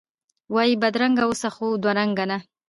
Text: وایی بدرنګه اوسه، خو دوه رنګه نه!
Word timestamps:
وایی 0.53 0.75
بدرنګه 0.81 1.23
اوسه، 1.27 1.49
خو 1.55 1.65
دوه 1.83 1.91
رنګه 1.99 2.25
نه! 2.31 2.37